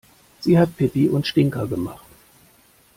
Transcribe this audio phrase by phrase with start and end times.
[0.39, 2.07] Sie hat Pipi und Stinker gemacht.